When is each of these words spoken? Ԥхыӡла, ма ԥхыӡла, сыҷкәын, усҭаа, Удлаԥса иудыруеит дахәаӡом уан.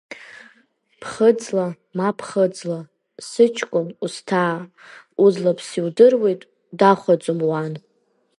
Ԥхыӡла, 0.99 1.67
ма 1.97 2.09
ԥхыӡла, 2.17 2.79
сыҷкәын, 3.27 3.87
усҭаа, 4.03 4.57
Удлаԥса 5.23 5.75
иудыруеит 5.79 6.41
дахәаӡом 6.79 7.39
уан. 7.49 7.73